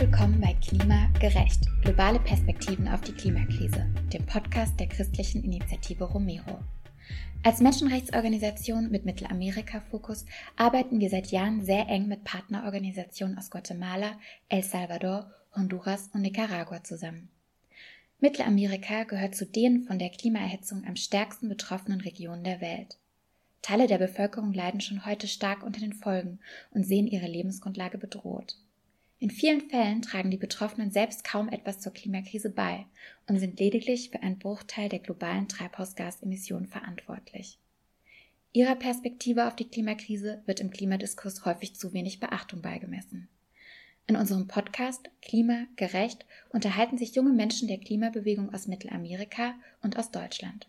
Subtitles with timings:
[0.00, 1.66] willkommen bei Klima gerecht.
[1.82, 6.58] Globale Perspektiven auf die Klimakrise, dem Podcast der christlichen Initiative Romero.
[7.42, 10.24] Als Menschenrechtsorganisation mit Mittelamerika-Fokus
[10.56, 16.82] arbeiten wir seit Jahren sehr eng mit Partnerorganisationen aus Guatemala, El Salvador, Honduras und Nicaragua
[16.82, 17.28] zusammen.
[18.20, 22.96] Mittelamerika gehört zu den von der Klimaerhitzung am stärksten betroffenen Regionen der Welt.
[23.60, 26.38] Teile der Bevölkerung leiden schon heute stark unter den Folgen
[26.70, 28.56] und sehen ihre Lebensgrundlage bedroht.
[29.20, 32.86] In vielen Fällen tragen die Betroffenen selbst kaum etwas zur Klimakrise bei
[33.28, 37.58] und sind lediglich für einen Bruchteil der globalen Treibhausgasemissionen verantwortlich.
[38.54, 43.28] Ihrer Perspektive auf die Klimakrise wird im Klimadiskurs häufig zu wenig Beachtung beigemessen.
[44.06, 50.10] In unserem Podcast Klima gerecht unterhalten sich junge Menschen der Klimabewegung aus Mittelamerika und aus
[50.10, 50.66] Deutschland.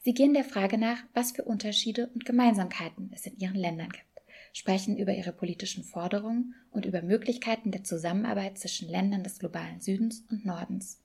[0.00, 4.11] Sie gehen der Frage nach, was für Unterschiede und Gemeinsamkeiten es in ihren Ländern gibt
[4.52, 10.22] sprechen über ihre politischen Forderungen und über Möglichkeiten der Zusammenarbeit zwischen Ländern des globalen Südens
[10.30, 11.00] und Nordens.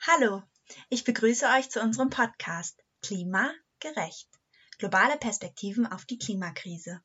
[0.00, 0.42] Hallo,
[0.88, 3.50] ich begrüße euch zu unserem Podcast Klima
[3.80, 4.28] gerecht.
[4.78, 7.00] Globale Perspektiven auf die Klimakrise.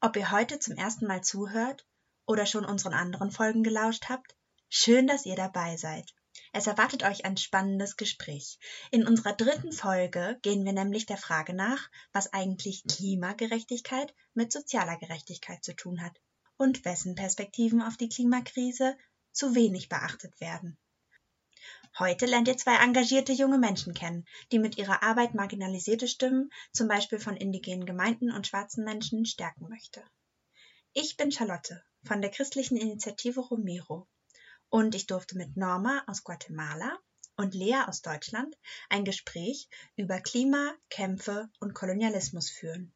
[0.00, 1.86] Ob ihr heute zum ersten Mal zuhört
[2.26, 4.36] oder schon unseren anderen Folgen gelauscht habt,
[4.68, 6.12] schön, dass ihr dabei seid.
[6.58, 8.58] Es erwartet euch ein spannendes Gespräch.
[8.90, 14.96] In unserer dritten Folge gehen wir nämlich der Frage nach, was eigentlich Klimagerechtigkeit mit sozialer
[14.96, 16.18] Gerechtigkeit zu tun hat
[16.56, 18.96] und wessen Perspektiven auf die Klimakrise
[19.32, 20.78] zu wenig beachtet werden.
[21.98, 26.88] Heute lernt ihr zwei engagierte junge Menschen kennen, die mit ihrer Arbeit marginalisierte Stimmen, zum
[26.88, 30.02] Beispiel von indigenen Gemeinden und schwarzen Menschen, stärken möchte.
[30.94, 34.08] Ich bin Charlotte von der christlichen Initiative Romero
[34.68, 36.98] und ich durfte mit Norma aus Guatemala
[37.36, 38.56] und Lea aus Deutschland
[38.88, 42.92] ein Gespräch über Klima, Kämpfe und Kolonialismus führen.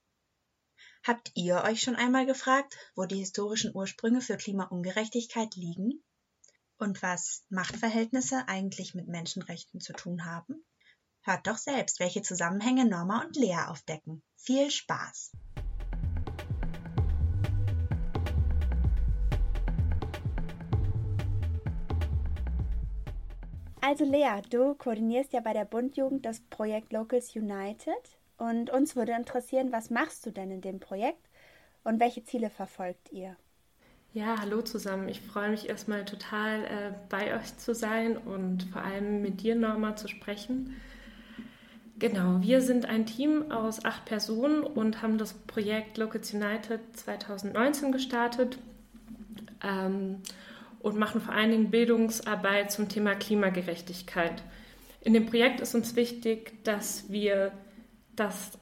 [1.03, 6.03] Habt ihr euch schon einmal gefragt, wo die historischen Ursprünge für Klimaungerechtigkeit liegen?
[6.77, 10.64] Und was Machtverhältnisse eigentlich mit Menschenrechten zu tun haben?
[11.23, 14.23] Hört doch selbst, welche Zusammenhänge Norma und Lea aufdecken.
[14.36, 15.33] Viel Spaß!
[23.90, 27.92] Also Lea, du koordinierst ja bei der Bundjugend das Projekt Locals United
[28.39, 31.28] und uns würde interessieren, was machst du denn in dem Projekt
[31.83, 33.34] und welche Ziele verfolgt ihr?
[34.12, 35.08] Ja, hallo zusammen.
[35.08, 39.56] Ich freue mich erstmal total äh, bei euch zu sein und vor allem mit dir,
[39.56, 40.80] Norma, zu sprechen.
[41.98, 47.90] Genau, wir sind ein Team aus acht Personen und haben das Projekt Locals United 2019
[47.90, 48.56] gestartet.
[49.64, 50.23] Ähm,
[50.80, 54.42] und machen vor allen Dingen Bildungsarbeit zum Thema Klimagerechtigkeit.
[55.02, 57.52] In dem Projekt ist uns wichtig, dass wir
[58.17, 58.58] das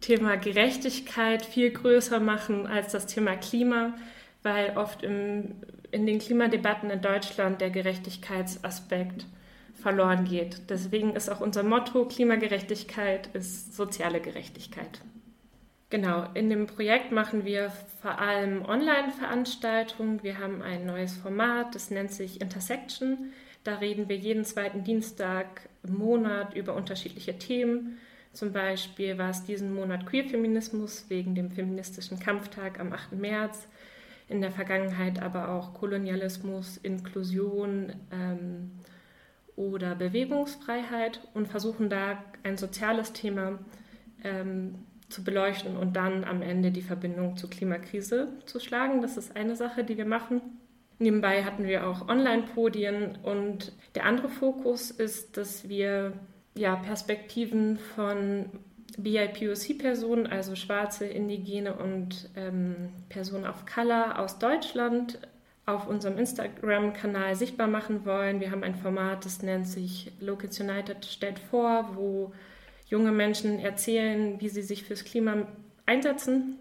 [0.00, 3.94] Thema Gerechtigkeit viel größer machen als das Thema Klima,
[4.42, 5.56] weil oft im,
[5.90, 9.26] in den Klimadebatten in Deutschland der Gerechtigkeitsaspekt
[9.74, 10.70] verloren geht.
[10.70, 15.00] Deswegen ist auch unser Motto Klimagerechtigkeit ist soziale Gerechtigkeit.
[15.90, 17.70] Genau, in dem Projekt machen wir
[18.02, 20.22] vor allem Online-Veranstaltungen.
[20.22, 23.32] Wir haben ein neues Format, das nennt sich Intersection.
[23.64, 27.98] Da reden wir jeden zweiten Dienstag im Monat über unterschiedliche Themen.
[28.34, 33.12] Zum Beispiel war es diesen Monat Queerfeminismus wegen dem feministischen Kampftag am 8.
[33.12, 33.66] März.
[34.28, 38.72] In der Vergangenheit aber auch Kolonialismus, Inklusion ähm,
[39.56, 43.58] oder Bewegungsfreiheit und versuchen da ein soziales Thema
[44.22, 44.74] ähm,
[45.08, 49.02] zu beleuchten und dann am Ende die Verbindung zur Klimakrise zu schlagen.
[49.02, 50.40] Das ist eine Sache, die wir machen.
[50.98, 56.12] Nebenbei hatten wir auch Online-Podien und der andere Fokus ist, dass wir
[56.54, 58.46] ja, Perspektiven von
[58.96, 65.20] BIPOC-Personen, also schwarze, indigene und ähm, Personen of Color aus Deutschland
[65.66, 68.40] auf unserem Instagram-Kanal sichtbar machen wollen.
[68.40, 72.32] Wir haben ein Format, das nennt sich Locals United stellt vor, wo
[72.88, 75.46] junge Menschen erzählen, wie sie sich fürs Klima
[75.86, 76.58] einsetzen.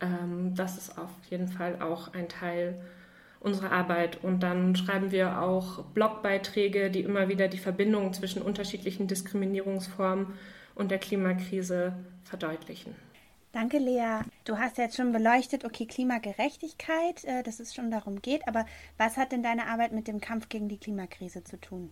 [0.00, 2.80] Ähm, das ist auf jeden Fall auch ein Teil
[3.40, 4.22] unserer Arbeit.
[4.22, 10.34] Und dann schreiben wir auch Blogbeiträge, die immer wieder die Verbindung zwischen unterschiedlichen Diskriminierungsformen
[10.74, 11.92] und der Klimakrise
[12.24, 12.94] verdeutlichen.
[13.52, 14.20] Danke, Lea.
[14.44, 18.66] Du hast jetzt schon beleuchtet, okay, Klimagerechtigkeit, äh, dass es schon darum geht, aber
[18.98, 21.90] was hat denn deine Arbeit mit dem Kampf gegen die Klimakrise zu tun?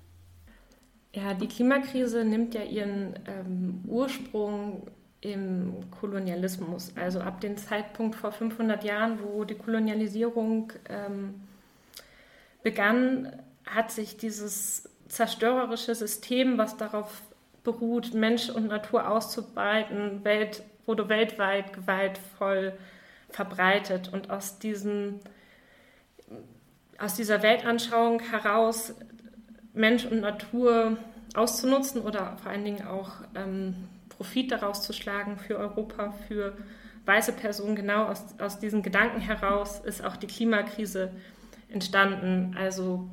[1.17, 4.87] Ja, die Klimakrise nimmt ja ihren ähm, Ursprung
[5.23, 11.41] im Kolonialismus, also ab dem Zeitpunkt vor 500 Jahren, wo die Kolonialisierung ähm,
[12.63, 13.33] begann,
[13.65, 17.23] hat sich dieses zerstörerische System, was darauf
[17.65, 22.75] beruht, Mensch und Natur auszubeuten, Welt, wurde weltweit gewaltvoll
[23.31, 24.13] verbreitet.
[24.13, 25.21] Und aus diesem
[26.99, 28.95] aus dieser Weltanschauung heraus
[29.77, 30.97] Mensch und Natur
[31.35, 33.75] auszunutzen oder vor allen Dingen auch ähm,
[34.09, 36.57] Profit daraus zu schlagen für Europa, für
[37.05, 37.77] weiße Personen.
[37.77, 41.13] Genau aus, aus diesen Gedanken heraus ist auch die Klimakrise
[41.69, 42.57] entstanden.
[42.59, 43.09] Also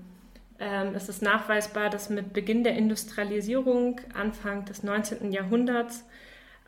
[0.60, 5.32] ähm, es ist nachweisbar, dass mit Beginn der Industrialisierung Anfang des 19.
[5.32, 6.06] Jahrhunderts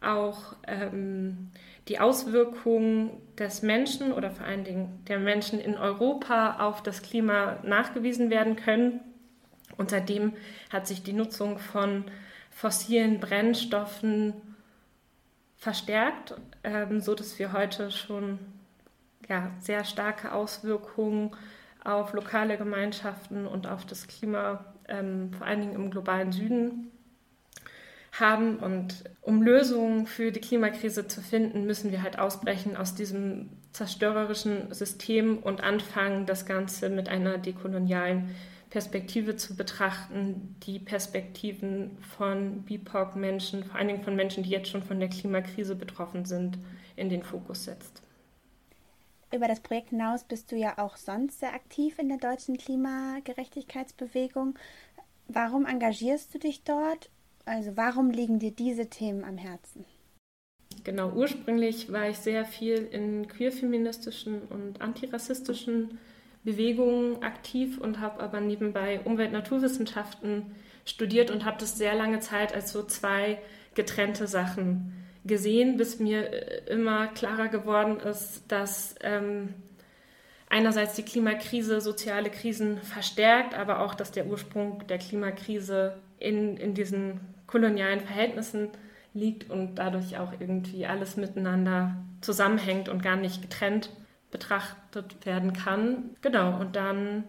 [0.02, 1.52] auch ähm,
[1.88, 7.58] die Auswirkungen des Menschen oder vor allen Dingen der Menschen in Europa auf das Klima
[7.64, 9.00] nachgewiesen werden können.
[9.78, 10.34] Und seitdem
[10.72, 12.06] hat sich die Nutzung von
[12.52, 14.34] fossilen Brennstoffen
[15.58, 18.40] verstärkt, ähm, so dass wir heute schon
[19.28, 21.36] ja, sehr starke Auswirkungen
[21.84, 26.92] auf lokale Gemeinschaften und auf das Klima, ähm, vor allen Dingen im globalen Süden,
[28.20, 28.58] haben.
[28.58, 34.74] Und um Lösungen für die Klimakrise zu finden, müssen wir halt ausbrechen aus diesem zerstörerischen
[34.74, 38.34] System und anfangen, das Ganze mit einer dekolonialen
[38.76, 44.84] Perspektive zu betrachten, die Perspektiven von BIPOC-Menschen, vor allen Dingen von Menschen, die jetzt schon
[44.84, 46.58] von der Klimakrise betroffen sind,
[46.98, 48.02] in den Fokus setzt.
[49.34, 54.60] Über das Projekt hinaus bist du ja auch sonst sehr aktiv in der deutschen Klimagerechtigkeitsbewegung.
[55.30, 57.10] Warum engagierst du dich dort
[57.46, 59.86] also warum liegen dir diese Themen am Herzen?
[60.84, 66.00] Genau, ursprünglich war ich sehr viel in queerfeministischen und antirassistischen
[66.46, 70.56] Bewegungen aktiv und habe aber nebenbei Umwelt-Naturwissenschaften
[70.86, 73.40] studiert und habe das sehr lange Zeit als so zwei
[73.74, 74.94] getrennte Sachen
[75.26, 79.56] gesehen, bis mir äh, immer klarer geworden ist, dass ähm,
[80.48, 86.76] einerseits die Klimakrise soziale Krisen verstärkt, aber auch, dass der Ursprung der Klimakrise in, in
[86.76, 88.70] diesen kolonialen Verhältnissen
[89.16, 93.90] liegt und dadurch auch irgendwie alles miteinander zusammenhängt und gar nicht getrennt
[94.32, 96.16] betrachtet werden kann.
[96.22, 97.24] Genau, und dann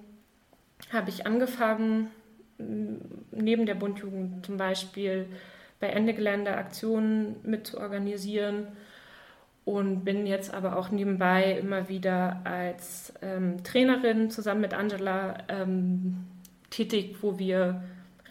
[0.93, 2.11] habe ich angefangen,
[2.59, 5.27] neben der Bundjugend zum Beispiel
[5.79, 8.69] bei Ende Gelände Aktionen mitzuorganisieren
[9.65, 16.25] und bin jetzt aber auch nebenbei immer wieder als ähm, Trainerin zusammen mit Angela ähm,
[16.71, 17.83] tätig, wo wir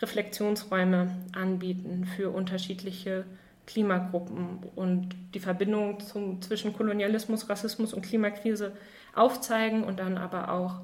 [0.02, 3.26] Reflexionsräume anbieten für unterschiedliche
[3.66, 8.74] Klimagruppen und die Verbindung zum, zwischen Kolonialismus, Rassismus und Klimakrise
[9.14, 10.82] aufzeigen und dann aber auch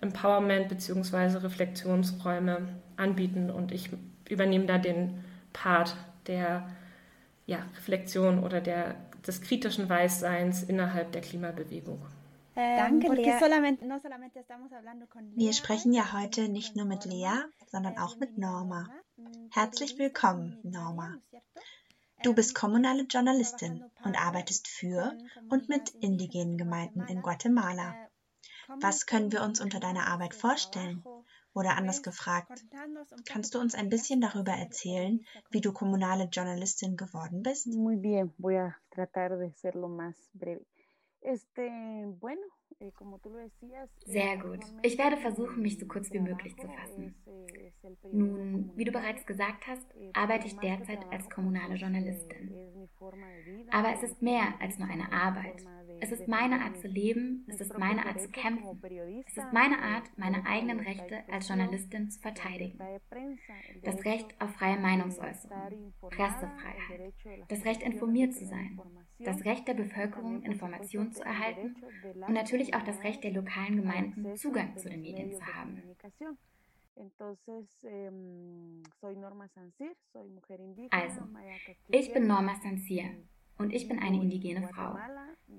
[0.00, 1.38] Empowerment bzw.
[1.38, 3.50] Reflexionsräume anbieten.
[3.50, 3.90] Und ich
[4.28, 5.96] übernehme da den Part
[6.26, 6.68] der
[7.46, 8.94] ja, Reflexion oder der,
[9.26, 12.00] des kritischen Weißseins innerhalb der Klimabewegung.
[12.54, 13.38] Danke, Lea.
[15.36, 18.88] Wir sprechen ja heute nicht nur mit Lea, sondern auch mit Norma.
[19.52, 21.14] Herzlich willkommen, Norma.
[22.22, 25.16] Du bist kommunale Journalistin und arbeitest für
[25.48, 27.94] und mit indigenen Gemeinden in Guatemala.
[28.80, 31.04] Was können wir uns unter deiner Arbeit vorstellen?
[31.54, 32.64] Oder anders gefragt,
[33.24, 37.66] kannst du uns ein bisschen darüber erzählen, wie du kommunale Journalistin geworden bist?
[37.66, 40.64] Muy bien, voy a tratar de ser lo más breve.
[41.20, 41.70] Este,
[42.20, 42.42] bueno,
[44.06, 44.60] Sehr gut.
[44.82, 47.14] Ich werde versuchen, mich so kurz wie möglich zu fassen.
[48.12, 52.88] Nun, wie du bereits gesagt hast, arbeite ich derzeit als kommunale Journalistin.
[53.70, 55.64] Aber es ist mehr als nur eine Arbeit.
[56.00, 58.80] Es ist meine Art zu leben, es ist meine Art zu kämpfen.
[59.26, 62.78] Es ist meine Art, meine eigenen Rechte als Journalistin zu verteidigen.
[63.82, 67.12] Das Recht auf freie Meinungsäußerung, Pressefreiheit,
[67.48, 68.80] das Recht informiert zu sein,
[69.18, 71.76] das Recht der Bevölkerung, Informationen zu erhalten
[72.26, 75.82] und natürlich auch das Recht der lokalen Gemeinden, Zugang zu den Medien zu haben.
[80.90, 81.20] Also,
[81.88, 83.10] ich bin Norma Sancier
[83.58, 84.96] und ich bin eine indigene Frau,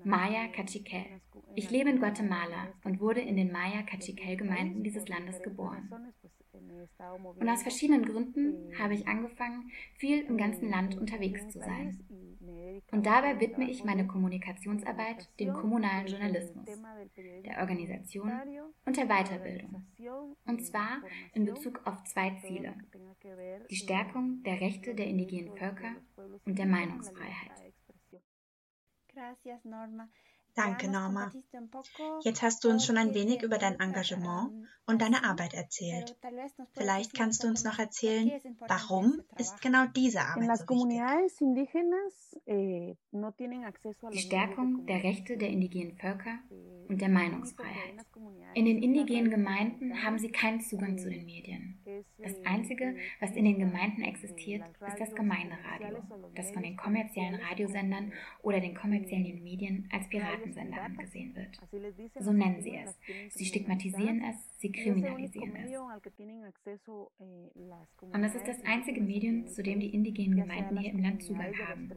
[0.04, 1.20] Maya Cachiquel.
[1.54, 5.90] Ich lebe in Guatemala und wurde in den Maya Cachiquel-Gemeinden dieses Landes geboren.
[7.38, 11.98] Und aus verschiedenen Gründen habe ich angefangen, viel im ganzen Land unterwegs zu sein.
[12.90, 16.66] Und dabei widme ich meine Kommunikationsarbeit dem kommunalen Journalismus,
[17.44, 18.32] der Organisation
[18.84, 19.86] und der Weiterbildung.
[20.46, 21.02] Und zwar
[21.34, 22.74] in Bezug auf zwei Ziele.
[23.70, 25.94] Die Stärkung der Rechte der indigenen Völker
[26.44, 27.69] und der Meinungsfreiheit.
[30.54, 31.32] Danke, Norma.
[32.22, 34.50] Jetzt hast du uns schon ein wenig über dein Engagement
[34.86, 36.16] und deine Arbeit erzählt.
[36.72, 38.30] Vielleicht kannst du uns noch erzählen,
[38.66, 41.04] warum ist genau diese Arbeit so wichtig?
[42.46, 42.94] Eh,
[44.10, 46.38] Die Stärkung der Rechte der indigenen Völker
[46.88, 47.94] und der Meinungsfreiheit.
[48.54, 51.79] In den indigenen Gemeinden haben sie keinen Zugang zu den Medien.
[52.18, 55.98] Das Einzige, was in den Gemeinden existiert, ist das Gemeinderadio,
[56.34, 61.58] das von den kommerziellen Radiosendern oder den kommerziellen Medien als Pirat Piratensänder angesehen wird.
[62.18, 62.98] So nennen sie es.
[63.30, 65.72] Sie stigmatisieren es, sie kriminalisieren es.
[68.00, 71.56] Und das ist das einzige Medium, zu dem die indigenen Gemeinden hier im Land Zugang
[71.66, 71.90] haben.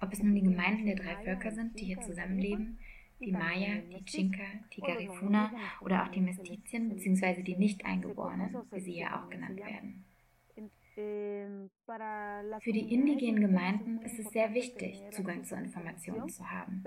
[0.00, 2.78] Ob es nun die Gemeinden der drei Völker sind, die hier zusammenleben,
[3.20, 4.44] die Maya, die Chinka,
[4.74, 7.42] die Garifuna oder auch die Mestizien bzw.
[7.42, 10.04] die Nicht-Eingeborenen, wie sie ja auch genannt werden.
[12.60, 16.82] Für die indigenen Gemeinden ist es sehr wichtig, Zugang zu Informationen zu haben.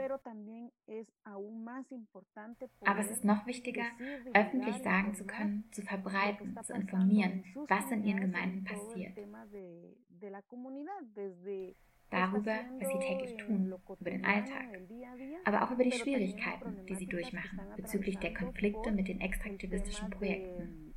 [2.85, 3.85] Aber es ist noch wichtiger,
[4.33, 9.17] öffentlich sagen zu können, zu verbreiten, zu informieren, was in ihren Gemeinden passiert
[12.11, 14.67] darüber, was sie täglich tun, über den Alltag,
[15.45, 20.93] aber auch über die Schwierigkeiten, die sie durchmachen bezüglich der Konflikte mit den extraktivistischen Projekten,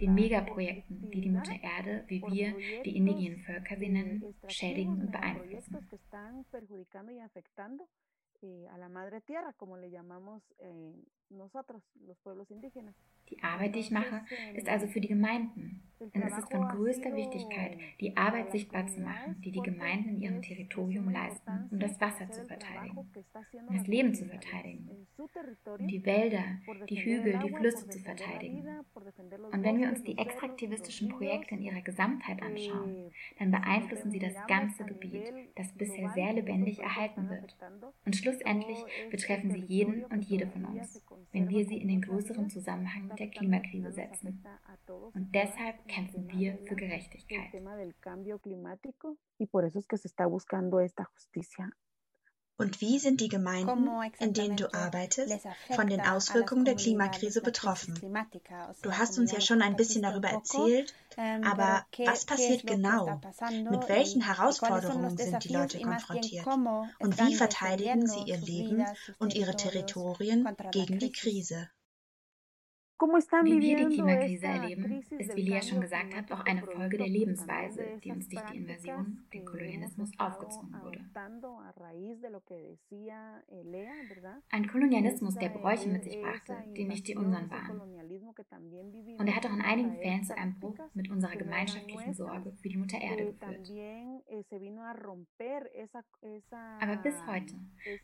[0.00, 2.54] den Megaprojekten, die die Mutter Erde, wie wir,
[2.84, 5.88] die indigenen Völker sie nennen, schädigen und beeinflussen.
[8.42, 10.92] Eh, a la madre tierra, como le llamamos eh,
[11.30, 12.96] nosotros, los pueblos indígenas.
[13.30, 14.22] Die Arbeit, die ich mache,
[14.54, 15.82] ist also für die Gemeinden.
[16.14, 20.20] Denn es ist von größter Wichtigkeit, die Arbeit sichtbar zu machen, die die Gemeinden in
[20.20, 22.98] ihrem Territorium leisten, um das Wasser zu verteidigen,
[23.68, 25.06] um das Leben zu verteidigen,
[25.78, 26.42] um die Wälder,
[26.88, 28.66] die Hügel, die Flüsse zu verteidigen.
[29.52, 34.34] Und wenn wir uns die extraktivistischen Projekte in ihrer Gesamtheit anschauen, dann beeinflussen sie das
[34.48, 37.56] ganze Gebiet, das bisher sehr lebendig erhalten wird.
[38.04, 38.78] Und schlussendlich
[39.10, 43.18] betreffen sie jeden und jede von uns, wenn wir sie in den größeren Zusammenhang mit
[43.18, 44.44] der Klimakrise setzen.
[45.14, 47.52] Und deshalb kämpfen wir für Gerechtigkeit.
[52.58, 55.40] Und wie sind die Gemeinden, in denen du arbeitest,
[55.74, 57.94] von den Auswirkungen der Klimakrise betroffen?
[58.82, 63.20] Du hast uns ja schon ein bisschen darüber erzählt, aber was passiert genau?
[63.70, 66.46] Mit welchen Herausforderungen sind die Leute konfrontiert?
[66.46, 68.84] Und wie verteidigen sie ihr Leben
[69.18, 71.68] und ihre Territorien gegen die Krise?
[73.02, 77.08] Wie wir die Klimakrise erleben, ist, wie Lea schon gesagt hat, auch eine Folge der
[77.08, 81.00] Lebensweise, die uns durch die Invasion, den Kolonialismus aufgezwungen wurde.
[84.50, 87.80] Ein Kolonialismus, der Bräuche mit sich brachte, die nicht die unseren waren.
[89.18, 92.68] Und er hat auch in einigen Fällen zu einem Bruch mit unserer gemeinschaftlichen Sorge für
[92.68, 93.68] die Mutter Erde geführt.
[96.80, 97.54] Aber bis heute,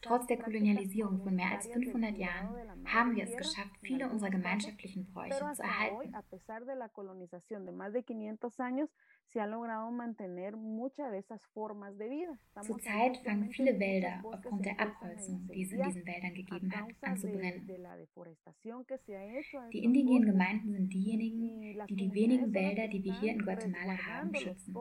[0.02, 2.49] trotz der Kolonialisierung von mehr als 500 Jahren,
[2.85, 6.14] haben wir es geschafft, viele unserer gemeinschaftlichen geschichtlichen Bräuche zu erhalten.
[6.14, 8.90] A pesar de la colonización de más de 500 años,
[9.26, 12.38] se han logrado mantener muchas de esas formas de vida.
[12.62, 17.16] Zurzeit fangen viele Wälder aufgrund der Abholzung, die es in diesen Wäldern gegeben hat, an
[17.16, 17.66] zu brennen.
[19.73, 24.35] Die indigenen Gemeinden sind diejenigen, die die wenigen Wälder, die wir hier in Guatemala haben,
[24.35, 24.75] schützen.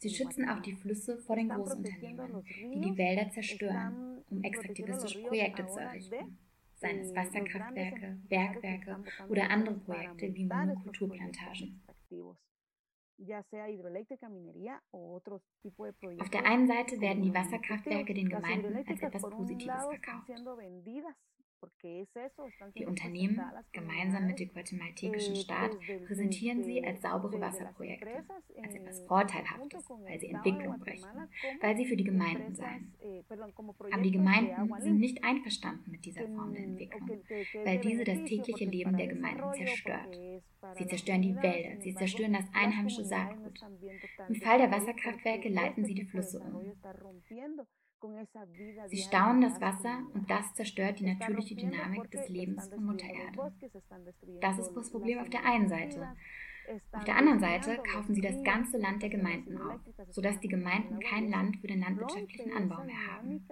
[0.00, 5.66] Sie schützen auch die Flüsse vor den Großunternehmen, die die Wälder zerstören, um extraktivistische Projekte
[5.66, 6.38] zu errichten
[6.80, 11.82] seien es Wasserkraftwerke, Bergwerke oder andere Projekte wie Monokulturplantagen.
[16.20, 20.30] Auf der einen Seite werden die Wasserkraftwerke den Gemeinden als etwas Positives verkauft.
[22.76, 23.40] Die Unternehmen,
[23.72, 25.70] gemeinsam mit dem guatemaltekischen eh, Staat,
[26.06, 28.24] präsentieren sie als saubere Wasserprojekte,
[28.62, 31.28] als etwas Vorteilhaftes, weil sie Entwicklung brächten,
[31.60, 32.94] weil sie für die Gemeinden seien.
[33.00, 37.22] Eh, Aber die Gemeinden sind nicht einverstanden mit dieser Form der Entwicklung,
[37.64, 40.16] weil diese das tägliche Leben der Gemeinden zerstört.
[40.76, 43.60] Sie zerstören die Wälder, sie zerstören das einheimische Saatgut.
[44.28, 46.72] Im Fall der Wasserkraftwerke leiten sie die Flüsse um.
[48.88, 53.52] Sie stauen das Wasser und das zerstört die natürliche Dynamik des Lebens von Mutter Erde.
[54.40, 56.14] Das ist das Problem auf der einen Seite.
[56.92, 61.00] Auf der anderen Seite kaufen sie das ganze Land der Gemeinden auf, sodass die Gemeinden
[61.00, 63.46] kein Land für den landwirtschaftlichen Anbau mehr haben.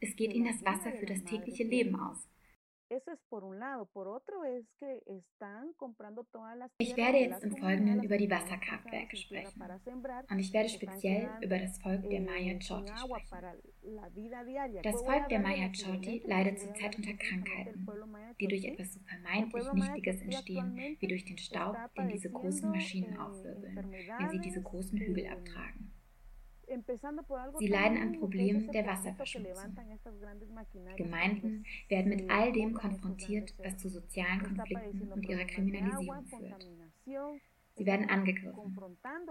[0.00, 2.28] Es geht ihnen das Wasser für das tägliche Leben aus.
[6.78, 9.62] Ich werde jetzt im Folgenden über die Wasserkraftwerke sprechen.
[10.30, 14.82] Und ich werde speziell über das Volk der Maya eh, Choti sprechen.
[14.82, 17.86] Das Volk der Maya Choti leidet zurzeit unter Krankheiten,
[18.40, 23.16] die durch etwas so vermeintlich Nichtiges entstehen, wie durch den Staub, den diese großen Maschinen
[23.16, 25.93] aufwirbeln, wenn sie diese großen Hügel abtragen.
[27.58, 29.76] Sie leiden an Problemen der Wasserverschmutzung.
[30.96, 36.66] Gemeinden werden mit all dem konfrontiert, was zu sozialen Konflikten und ihrer Kriminalisierung führt.
[37.76, 38.78] Sie werden angegriffen,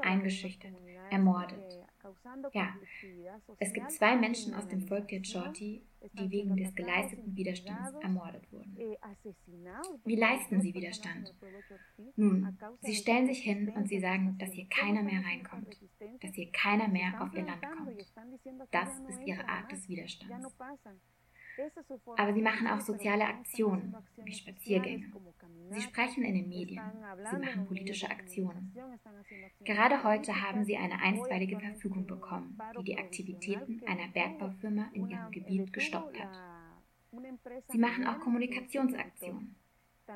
[0.01, 0.73] eingeschüchtert,
[1.09, 1.79] ermordet.
[2.51, 2.75] Ja,
[3.59, 5.81] es gibt zwei Menschen aus dem Volk der Chorti,
[6.13, 8.75] die wegen des geleisteten Widerstands ermordet wurden.
[10.03, 11.33] Wie leisten sie Widerstand?
[12.17, 15.77] Nun, sie stellen sich hin und sie sagen, dass hier keiner mehr reinkommt,
[16.21, 17.97] dass hier keiner mehr auf ihr Land kommt.
[18.71, 20.53] Das ist ihre Art des Widerstands.
[22.17, 25.11] Aber sie machen auch soziale Aktionen, wie Spaziergänge.
[25.71, 26.81] Sie sprechen in den Medien.
[27.29, 28.75] Sie machen politische Aktionen.
[29.63, 35.31] Gerade heute haben sie eine einstweilige Verfügung bekommen, die die Aktivitäten einer Bergbaufirma in ihrem
[35.31, 36.39] Gebiet gestoppt hat.
[37.69, 39.55] Sie machen auch Kommunikationsaktionen.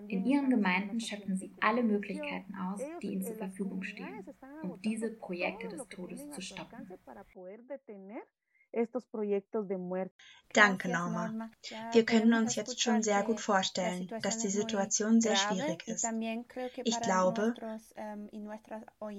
[0.09, 4.25] In ihren Gemeinden schöpfen sie alle Möglichkeiten aus, die ihnen zur Verfügung stehen,
[4.61, 6.89] um diese Projekte des Todes zu stoppen
[8.71, 10.13] estos proyectos de muerte.
[10.53, 11.49] Danke, Norma.
[11.91, 16.05] Wir können uns jetzt schon sehr gut vorstellen, dass die Situation sehr schwierig ist.
[16.83, 17.53] Ich glaube,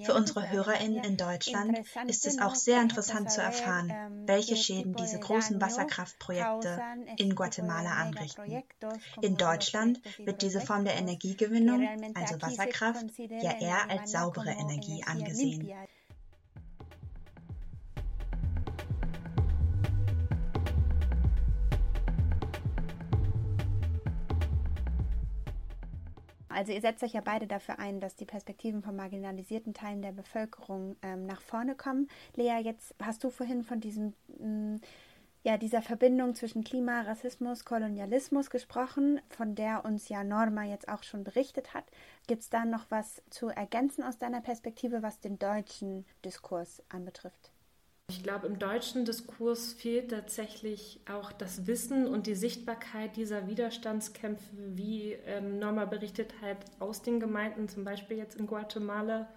[0.05, 5.19] für unsere HörerInnen in Deutschland ist es auch sehr interessant zu erfahren, welche Schäden diese
[5.19, 6.81] großen Wasserkraftprojekte
[7.19, 8.63] in Guatemala anrichten.
[9.21, 15.73] In Deutschland wird diese Form der Energiegewinnung, also Wasserkraft, ja eher als saubere Energie angesehen.
[26.59, 30.11] Also ihr setzt euch ja beide dafür ein, dass die Perspektiven von marginalisierten Teilen der
[30.11, 32.09] Bevölkerung ähm, nach vorne kommen.
[32.35, 34.81] Lea, jetzt hast du vorhin von diesem mh, mm,
[35.45, 41.05] ja, dieser Verbindung zwischen Klima, Rassismus, Kolonialismus gesprochen, von der uns ja Norma jetzt auch
[41.05, 41.85] schon berichtet hat.
[42.27, 47.53] Gibt es da noch was zu ergänzen aus deiner Perspektive, was den deutschen Diskurs anbetrifft?
[48.11, 54.47] Ich glaube, im deutschen Diskurs fehlt tatsächlich auch das Wissen und die Sichtbarkeit dieser Widerstandskämpfe,
[54.57, 59.29] wie ähm, Norma berichtet hat, aus den Gemeinden, zum Beispiel jetzt in Guatemala,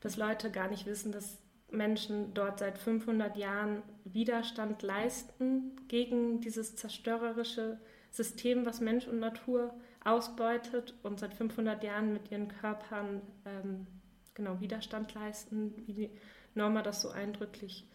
[0.00, 1.38] dass Leute gar nicht wissen, dass
[1.70, 7.78] Menschen dort seit 500 Jahren Widerstand leisten gegen dieses zerstörerische
[8.10, 13.86] System, was Mensch und Natur ausbeutet und seit 500 Jahren mit ihren Körpern ähm,
[14.32, 16.10] genau Widerstand leisten, wie die
[16.54, 17.86] Norma das so eindrücklich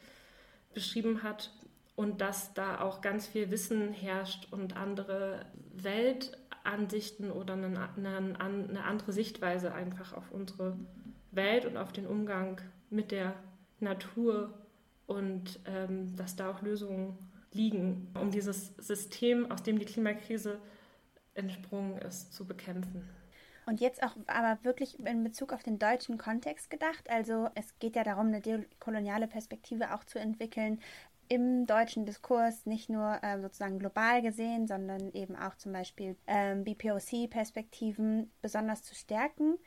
[0.73, 1.51] beschrieben hat
[1.95, 8.83] und dass da auch ganz viel Wissen herrscht und andere Weltansichten oder eine, eine, eine
[8.83, 10.77] andere Sichtweise einfach auf unsere
[11.31, 13.33] Welt und auf den Umgang mit der
[13.79, 14.53] Natur
[15.07, 17.17] und ähm, dass da auch Lösungen
[17.51, 20.59] liegen, um dieses System, aus dem die Klimakrise
[21.33, 23.07] entsprungen ist, zu bekämpfen.
[23.69, 27.07] Und jetzt auch aber wirklich in Bezug auf den deutschen Kontext gedacht.
[27.07, 30.81] Also es geht ja darum, eine dekoloniale Perspektive auch zu entwickeln
[31.27, 36.63] im deutschen Diskurs, nicht nur äh, sozusagen global gesehen, sondern eben auch zum Beispiel ähm,
[36.63, 39.59] BPOC-Perspektiven besonders zu stärken.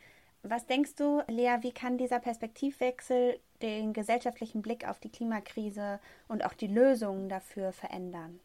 [0.42, 6.44] Was denkst du, Lea, wie kann dieser Perspektivwechsel den gesellschaftlichen Blick auf die Klimakrise und
[6.44, 8.40] auch die Lösungen dafür verändern?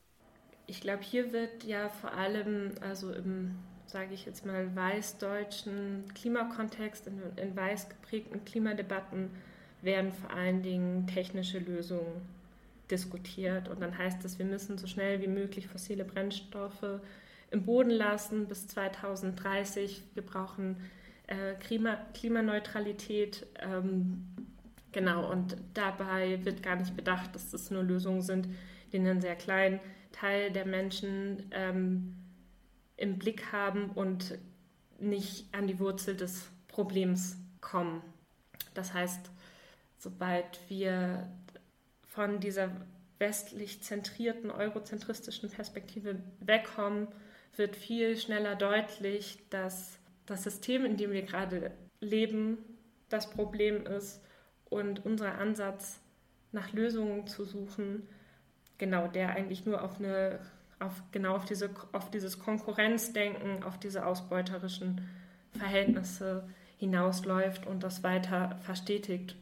[0.67, 7.07] Ich glaube, hier wird ja vor allem also im sage ich jetzt mal, weißdeutschen Klimakontext,
[7.07, 9.29] in, in weiß geprägten Klimadebatten
[9.81, 12.21] werden vor allen Dingen technische Lösungen
[12.91, 13.69] diskutiert.
[13.69, 16.99] Und dann heißt es, wir müssen so schnell wie möglich fossile Brennstoffe
[17.51, 20.03] im Boden lassen bis 2030.
[20.13, 20.77] Wir brauchen
[21.27, 23.45] äh, Klima, Klimaneutralität.
[23.59, 24.27] Ähm,
[24.91, 28.47] genau, und dabei wird gar nicht bedacht, dass das nur Lösungen sind,
[28.91, 29.79] die einen sehr kleinen
[30.11, 32.15] Teil der Menschen ähm,
[32.97, 34.37] im Blick haben und
[34.99, 38.01] nicht an die Wurzel des Problems kommen.
[38.73, 39.29] Das heißt,
[39.97, 41.27] sobald wir
[42.05, 42.71] von dieser
[43.19, 47.07] westlich zentrierten, eurozentristischen Perspektive wegkommen,
[47.55, 52.57] wird viel schneller deutlich, dass das System, in dem wir gerade leben,
[53.09, 54.21] das Problem ist
[54.65, 55.99] und unser Ansatz
[56.51, 58.07] nach Lösungen zu suchen,
[58.77, 60.39] genau der eigentlich nur auf eine
[60.79, 65.01] auf, genau auf, diese, auf dieses Konkurrenzdenken, auf diese ausbeuterischen
[65.57, 69.35] Verhältnisse hinausläuft und das weiter verstetigt.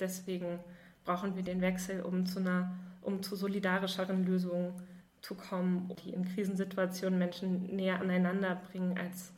[0.00, 0.58] Deswegen
[1.04, 4.72] brauchen wir den Wechsel, um zu einer, um zu solidarischeren Lösungen
[5.20, 9.32] zu kommen, die in Krisensituationen Menschen näher aneinander bringen als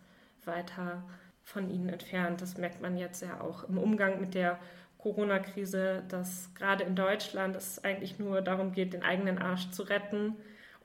[0.45, 1.03] weiter
[1.43, 2.41] von ihnen entfernt.
[2.41, 4.59] Das merkt man jetzt ja auch im Umgang mit der
[4.99, 10.35] Corona-Krise, dass gerade in Deutschland es eigentlich nur darum geht, den eigenen Arsch zu retten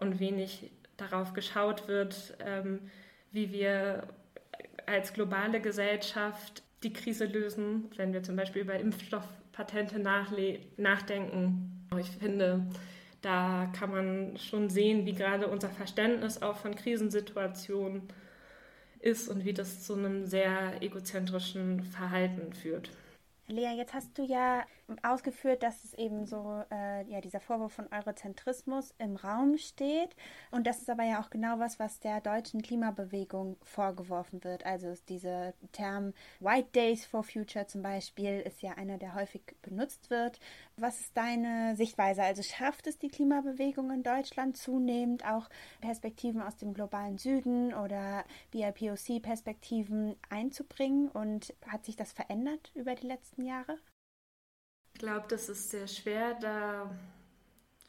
[0.01, 2.79] und wenig darauf geschaut wird, ähm,
[3.31, 4.07] wie wir
[4.85, 11.87] als globale Gesellschaft die Krise lösen, wenn wir zum Beispiel über Impfstoffpatente nachdenken.
[11.97, 12.67] Ich finde,
[13.21, 18.03] da kann man schon sehen, wie gerade unser Verständnis auch von Krisensituationen
[18.99, 22.89] ist und wie das zu einem sehr egozentrischen Verhalten führt.
[23.47, 24.63] Lea, jetzt hast du ja
[25.03, 30.15] ausgeführt, dass es eben so, äh, ja, dieser Vorwurf von Eurozentrismus im Raum steht.
[30.51, 34.65] Und das ist aber ja auch genau was, was der deutschen Klimabewegung vorgeworfen wird.
[34.65, 40.09] Also dieser Term White Days for Future zum Beispiel ist ja einer, der häufig benutzt
[40.09, 40.39] wird.
[40.77, 42.23] Was ist deine Sichtweise?
[42.23, 45.49] Also schafft es die Klimabewegung in Deutschland zunehmend auch
[45.79, 51.09] Perspektiven aus dem globalen Süden oder BIPOC-Perspektiven einzubringen?
[51.09, 53.77] Und hat sich das verändert über die letzten Jahre?
[55.01, 56.87] Ich glaube, das ist sehr schwer, da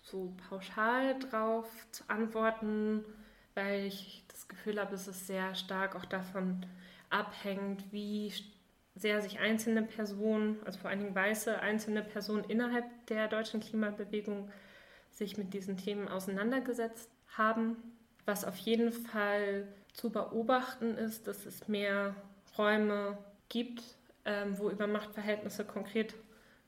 [0.03, 3.05] so pauschal drauf zu antworten,
[3.53, 6.65] weil ich das Gefühl habe, dass es sehr stark auch davon
[7.11, 8.33] abhängt, wie
[8.95, 14.51] sehr sich einzelne Personen, also vor allen Dingen weiße einzelne Personen innerhalb der deutschen Klimabewegung
[15.11, 17.77] sich mit diesen Themen auseinandergesetzt haben.
[18.25, 22.17] Was auf jeden Fall zu beobachten ist, dass es mehr
[22.57, 23.19] Räume
[23.51, 23.83] gibt,
[24.25, 26.15] ähm, wo über Machtverhältnisse konkret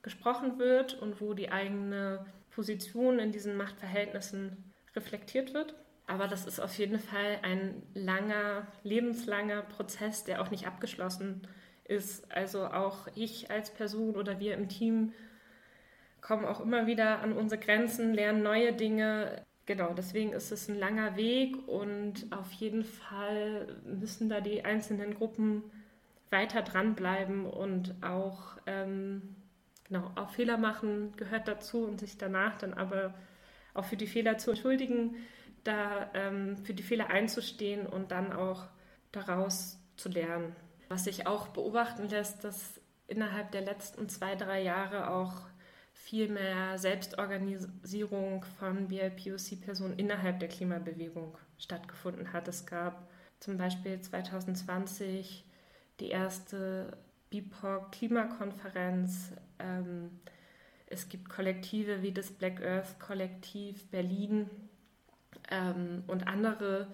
[0.05, 5.75] gesprochen wird und wo die eigene Position in diesen Machtverhältnissen reflektiert wird.
[6.07, 11.49] Aber das ist auf jeden Fall ein langer, lebenslanger Prozess, der auch nicht abgeschlossen
[11.85, 12.31] ist.
[12.31, 15.13] Also auch ich als Person oder wir im Team
[16.21, 19.43] kommen auch immer wieder an unsere Grenzen, lernen neue Dinge.
[19.67, 25.15] Genau, deswegen ist es ein langer Weg und auf jeden Fall müssen da die einzelnen
[25.15, 25.65] Gruppen
[26.31, 29.37] weiter dranbleiben und auch, ähm,
[29.85, 33.15] genau, auch Fehler machen gehört dazu und sich danach dann aber
[33.75, 35.17] auch für die Fehler zu entschuldigen,
[35.65, 38.67] da ähm, für die Fehler einzustehen und dann auch
[39.13, 40.55] daraus zu lernen.
[40.89, 45.43] Was sich auch beobachten lässt, dass innerhalb der letzten zwei, drei Jahre auch
[45.93, 52.49] viel mehr Selbstorganisierung von BIPOC-Personen innerhalb der Klimabewegung stattgefunden hat.
[52.49, 53.09] Es gab
[53.41, 55.45] zum Beispiel 2020
[56.01, 56.99] die erste
[57.35, 59.33] BIPOC-Klimakonferenz.
[59.59, 60.11] Ähm,
[60.87, 64.49] es gibt Kollektive wie das Black Earth Kollektiv Berlin
[65.51, 66.87] ähm, und andere,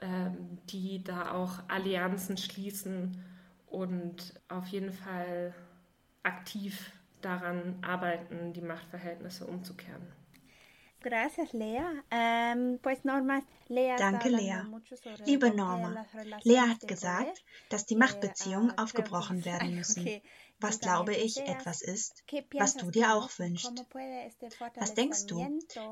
[0.00, 3.22] ähm, die da auch Allianzen schließen
[3.66, 5.54] und auf jeden Fall
[6.24, 10.21] aktiv daran arbeiten, die Machtverhältnisse umzukehren.
[11.02, 11.82] Gracias, Lea.
[12.10, 14.62] Ähm, pues Norma, Lea Danke, Lea.
[15.24, 16.06] Liebe Norma,
[16.44, 20.08] Lea hat gesagt, dass die Machtbeziehungen ah, aufgebrochen werden müssen.
[20.60, 22.24] Was glaube ich etwas ist,
[22.56, 23.72] was du dir auch wünschst.
[24.76, 25.38] Was denkst du,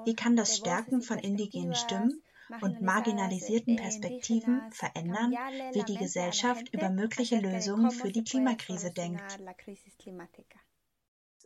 [0.04, 2.22] wie kann das Stärken von indigenen Stimmen
[2.60, 5.32] und marginalisierten Perspektiven verändern,
[5.72, 9.38] wie die Gesellschaft über mögliche Lösungen für die Klimakrise denkt?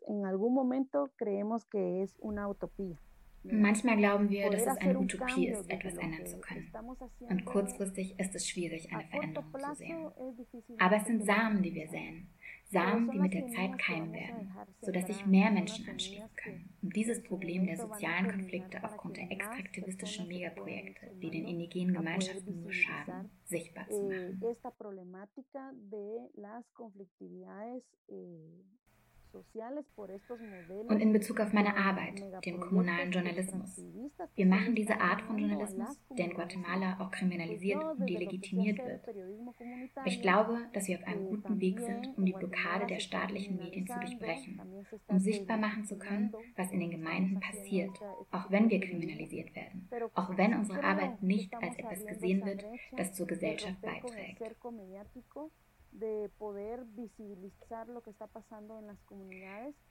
[0.06, 2.98] En algún momento creemos que es una utopía.
[3.44, 6.72] Manchmal glauben wir, dass es eine Utopie ist, etwas ändern zu können.
[7.20, 10.10] Und kurzfristig ist es schwierig, eine Veränderung zu sehen.
[10.78, 12.28] Aber es sind Samen, die wir säen.
[12.70, 17.22] Samen, die mit der Zeit keimen werden, sodass sich mehr Menschen anschließen können, um dieses
[17.22, 23.88] Problem der sozialen Konflikte aufgrund der extraktivistischen Megaprojekte, die den indigenen Gemeinschaften nur schaden, sichtbar
[23.88, 24.40] zu machen.
[30.88, 33.82] Und in Bezug auf meine Arbeit, dem kommunalen Journalismus.
[34.34, 39.08] Wir machen diese Art von Journalismus, der in Guatemala auch kriminalisiert und delegitimiert wird.
[40.04, 43.86] Ich glaube, dass wir auf einem guten Weg sind, um die Blockade der staatlichen Medien
[43.86, 44.60] zu durchbrechen,
[45.08, 47.98] um sichtbar machen zu können, was in den Gemeinden passiert,
[48.30, 52.64] auch wenn wir kriminalisiert werden, auch wenn unsere Arbeit nicht als etwas gesehen wird,
[52.96, 54.42] das zur Gesellschaft beiträgt.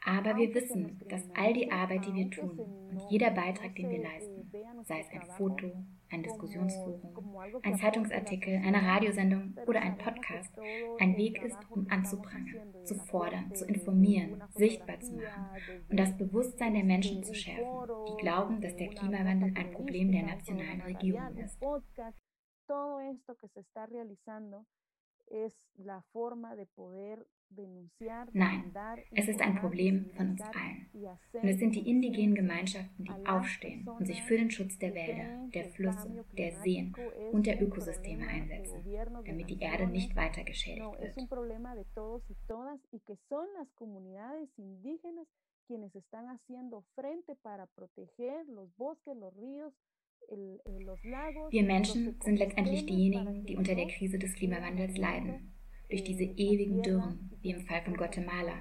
[0.05, 4.03] Aber wir wissen, dass all die Arbeit, die wir tun und jeder Beitrag, den wir
[4.03, 4.51] leisten,
[4.83, 5.71] sei es ein Foto,
[6.09, 10.51] ein Diskussionsforum, ein Zeitungsartikel, eine Radiosendung oder ein Podcast,
[10.99, 16.73] ein Weg ist, um anzuprangern, zu fordern, zu informieren, sichtbar zu machen und das Bewusstsein
[16.73, 21.57] der Menschen zu schärfen, die glauben, dass der Klimawandel ein Problem der nationalen Regierung ist.
[22.65, 24.65] Todo esto que se está realizando
[28.33, 28.71] Nein,
[29.11, 30.89] es ist ein Problem von uns allen.
[31.33, 35.49] Und es sind die indigenen Gemeinschaften, die aufstehen und sich für den Schutz der Wälder,
[35.53, 36.07] der Flüsse,
[36.37, 36.95] der Seen
[37.31, 38.83] und der Ökosysteme einsetzen,
[39.25, 41.17] damit die Erde nicht weiter geschädigt wird.
[51.49, 55.53] Wir Menschen sind letztendlich diejenigen, die unter der Krise des Klimawandels leiden.
[55.89, 58.53] Durch diese ewigen Dürren, wie im Fall von Guatemala,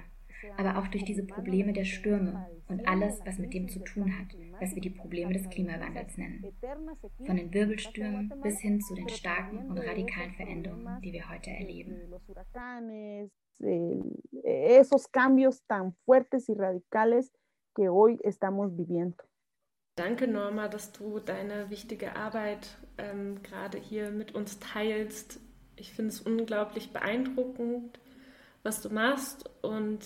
[0.57, 4.27] aber auch durch diese Probleme der Stürme und alles, was mit dem zu tun hat,
[4.59, 6.45] was wir die Probleme des Klimawandels nennen.
[7.25, 11.95] Von den Wirbelstürmen bis hin zu den starken und radikalen Veränderungen, die wir heute erleben.
[14.43, 17.31] Esos cambios tan fuertes y radicales
[17.75, 19.23] que hoy estamos viviendo.
[19.95, 25.39] Danke, Norma, dass du deine wichtige Arbeit ähm, gerade hier mit uns teilst.
[25.75, 27.99] Ich finde es unglaublich beeindruckend,
[28.63, 29.47] was du machst.
[29.61, 29.99] Und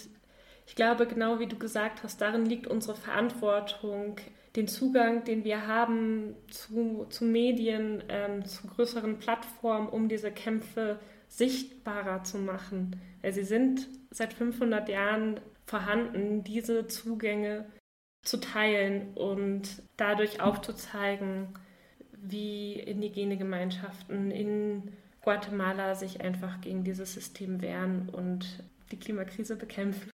[0.66, 4.18] ich glaube, genau wie du gesagt hast, darin liegt unsere Verantwortung,
[4.58, 11.00] den Zugang, den wir haben zu, zu Medien, ähm, zu größeren Plattformen, um diese Kämpfe
[11.30, 13.00] sichtbarer zu machen.
[13.22, 17.66] Weil sie sind seit 500 Jahren vorhanden, diese Zugänge
[18.28, 21.58] zu teilen und dadurch aufzuzeigen,
[22.12, 30.12] wie indigene Gemeinschaften in Guatemala sich einfach gegen dieses System wehren und die Klimakrise bekämpfen.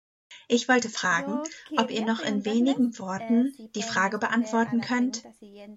[0.47, 1.41] Ich wollte fragen,
[1.77, 5.23] ob ihr noch in wenigen Worten die Frage beantworten könnt,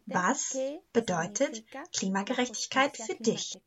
[0.06, 0.58] was
[0.92, 3.58] bedeutet Klimagerechtigkeit für dich?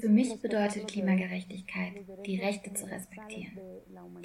[0.00, 1.92] Für mich bedeutet Klimagerechtigkeit,
[2.24, 3.58] die Rechte zu respektieren,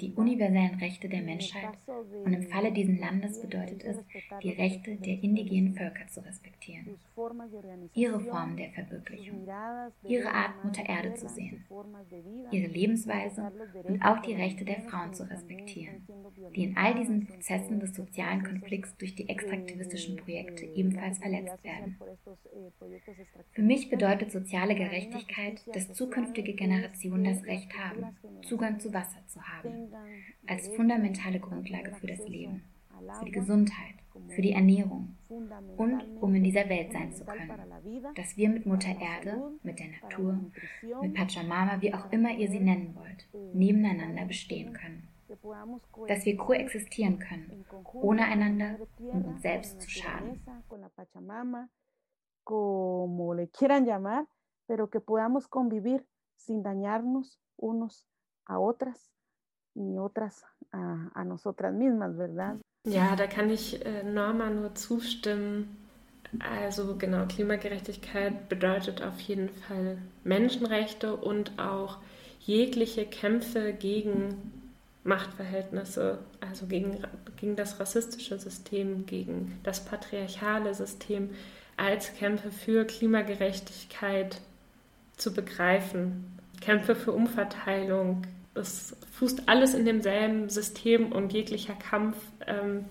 [0.00, 1.76] die universellen Rechte der Menschheit.
[2.24, 3.98] und im Falle dieses Landes bedeutet es,
[4.42, 6.98] die Rechte der indigenen Völker zu respektieren,
[7.92, 9.46] ihre Formen der Verwirklichung,
[10.04, 11.62] ihre Art Mutter Erde zu sehen,
[12.50, 13.52] ihre Lebensweise
[13.84, 16.06] und auch die Rechte der Frauen zu respektieren,
[16.54, 21.98] die in all diesen Prozessen des sozialen Konflikts durch die extraktivistischen Projekte ebenfalls verletzt werden.
[23.52, 29.40] Für mich bedeutet soziale Gerechtigkeit, dass zukünftige Generationen das Recht haben, Zugang zu Wasser zu
[29.42, 29.92] haben,
[30.46, 32.62] als fundamentale Grundlage für das Leben,
[33.18, 33.94] für die Gesundheit,
[34.28, 37.52] für die Ernährung und um in dieser Welt sein zu können.
[38.14, 40.40] Dass wir mit Mutter Erde, mit der Natur,
[41.02, 45.08] mit Pachamama, wie auch immer ihr sie nennen wollt, nebeneinander bestehen können.
[46.06, 50.40] Dass wir koexistieren können, ohne einander und uns selbst zu schaden
[52.46, 54.24] como le quieran llamar,
[54.68, 56.06] pero que podamos convivir
[56.36, 58.06] sin dañarnos unos
[58.46, 59.10] a otras
[59.74, 62.56] ni otras a, a nosotras mismas, ¿verdad?
[62.84, 65.76] Ja, da kann ich äh, Norma nur zustimmen.
[66.38, 71.98] Also genau, Klimagerechtigkeit bedeutet auf jeden Fall Menschenrechte und auch
[72.40, 74.52] jegliche Kämpfe gegen
[75.02, 77.02] Machtverhältnisse, also gegen,
[77.36, 81.30] gegen das rassistische System, gegen das patriarchale System,
[81.76, 84.40] als Kämpfe für Klimagerechtigkeit
[85.16, 86.38] zu begreifen.
[86.60, 88.22] Kämpfe für Umverteilung.
[88.54, 92.86] Es fußt alles in demselben System und jeglicher Kampf, ähm,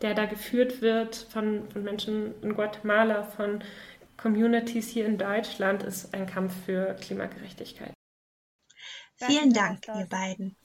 [0.00, 3.62] der da geführt wird von, von Menschen in Guatemala, von
[4.16, 7.92] Communities hier in Deutschland, ist ein Kampf für Klimagerechtigkeit.
[9.22, 10.56] Vielen Dank, ihr beiden.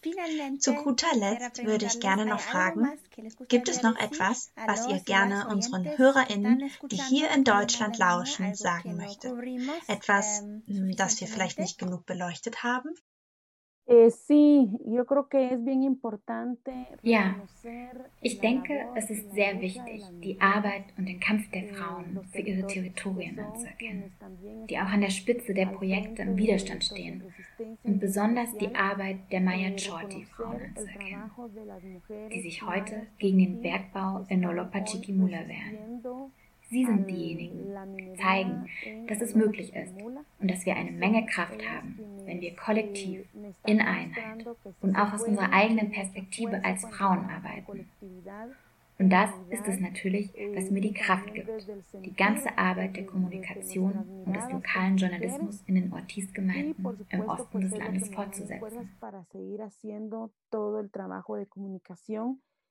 [0.60, 2.90] Zu guter Letzt würde ich gerne noch fragen,
[3.50, 8.96] gibt es noch etwas, was ihr gerne unseren HörerInnen, die hier in Deutschland lauschen, sagen
[8.96, 9.34] möchtet?
[9.88, 12.90] Etwas, hm, das wir vielleicht nicht genug beleuchtet haben?
[13.88, 14.10] Eh,
[17.04, 17.36] ja,
[18.22, 22.66] ich denke, es ist sehr wichtig, die Arbeit und den Kampf der Frauen für ihre
[22.66, 24.12] Territorien anzuerkennen,
[24.68, 27.24] die auch an der Spitze der Projekte im Widerstand stehen
[27.84, 31.32] und besonders die Arbeit der Maya Chorti-Frauen anzuerkennen,
[32.34, 36.02] die sich heute gegen den Bergbau in Nolopa Chiquimula wehren.
[36.70, 38.70] Sie sind diejenigen, die zeigen,
[39.08, 39.94] dass es möglich ist
[40.40, 43.26] und dass wir eine Menge Kraft haben, wenn wir kollektiv,
[43.66, 44.46] in Einheit
[44.82, 47.88] und auch aus unserer eigenen Perspektive als Frauen arbeiten.
[48.98, 51.50] Und das ist es natürlich, was mir die Kraft gibt,
[51.94, 57.78] die ganze Arbeit der Kommunikation und des lokalen Journalismus in den Ortiz-Gemeinden im Osten des
[57.78, 58.90] Landes fortzusetzen.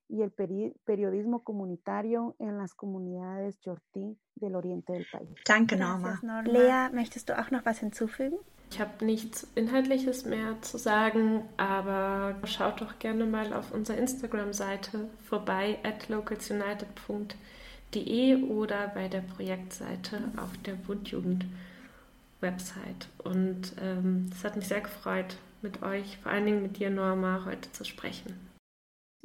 [0.09, 5.31] Y el periodismo comunitario en las comunidades Chortí del Oriente del país.
[5.47, 6.21] Danke, Norma.
[6.45, 8.37] Lea, möchtest du auch noch was hinzufügen?
[8.71, 15.09] Ich habe nichts Inhaltliches mehr zu sagen, aber schaut doch gerne mal auf unserer Instagram-Seite
[15.23, 23.09] vorbei, at localsunited.de oder bei der Projektseite auf der Bundjugend-Website.
[23.23, 27.45] Und ähm, es hat mich sehr gefreut, mit euch, vor allen Dingen mit dir, Norma,
[27.45, 28.54] heute zu sprechen.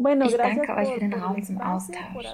[0.01, 2.25] Ich danke euch für den Raum zum Austausch.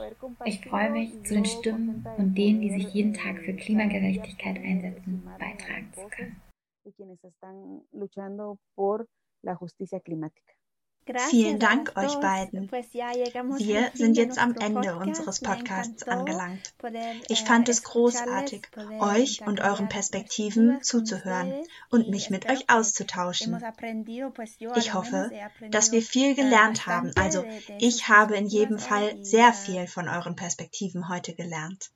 [0.45, 5.23] Ich freue mich, zu den Stimmen und denen, die sich jeden Tag für Klimagerechtigkeit einsetzen,
[5.39, 6.41] beitragen zu können.
[11.29, 12.71] Vielen Dank euch beiden.
[12.71, 16.73] Wir sind jetzt am Ende unseres Podcasts angelangt.
[17.27, 18.67] Ich eh, fand es großartig,
[18.99, 21.53] euch und euren Perspektiven zuzuhören
[21.91, 23.61] und mich mit euch auszutauschen.
[24.75, 25.31] Ich hoffe,
[25.69, 27.11] dass wir viel eh, gelernt haben.
[27.15, 27.45] Also
[27.77, 31.91] ich habe in jedem Fall sehr viel von euren Perspektiven heute gelernt.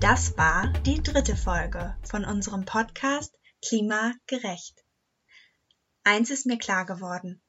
[0.00, 3.34] Das war die dritte Folge von unserem Podcast
[3.66, 4.84] Klimagerecht.
[6.04, 7.42] Eins ist mir klar geworden.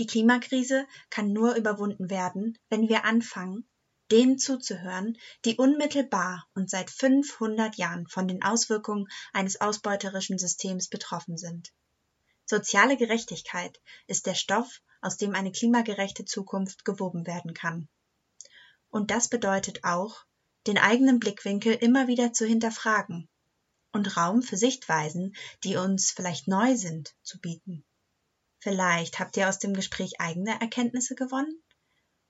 [0.00, 3.68] Die Klimakrise kann nur überwunden werden, wenn wir anfangen,
[4.10, 11.38] denen zuzuhören, die unmittelbar und seit 500 Jahren von den Auswirkungen eines ausbeuterischen Systems betroffen
[11.38, 11.72] sind.
[12.46, 17.88] Soziale Gerechtigkeit ist der Stoff, aus dem eine klimagerechte Zukunft gewoben werden kann.
[18.88, 20.24] Und das bedeutet auch,
[20.66, 23.28] den eigenen Blickwinkel immer wieder zu hinterfragen
[23.92, 27.84] und Raum für Sichtweisen, die uns vielleicht neu sind, zu bieten.
[28.58, 31.62] Vielleicht habt ihr aus dem Gespräch eigene Erkenntnisse gewonnen?